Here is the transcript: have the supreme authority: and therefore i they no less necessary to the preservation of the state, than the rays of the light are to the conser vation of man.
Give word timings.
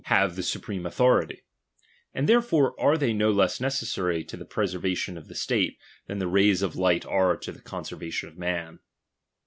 have 0.05 0.35
the 0.35 0.41
supreme 0.41 0.83
authority: 0.83 1.43
and 2.11 2.27
therefore 2.27 2.73
i 2.83 2.97
they 2.97 3.13
no 3.13 3.29
less 3.29 3.61
necessary 3.61 4.23
to 4.23 4.35
the 4.35 4.43
preservation 4.43 5.15
of 5.15 5.27
the 5.27 5.35
state, 5.35 5.77
than 6.07 6.17
the 6.17 6.25
rays 6.27 6.63
of 6.63 6.73
the 6.73 6.81
light 6.81 7.05
are 7.05 7.37
to 7.37 7.51
the 7.51 7.61
conser 7.61 7.99
vation 7.99 8.27
of 8.27 8.35
man. 8.35 8.79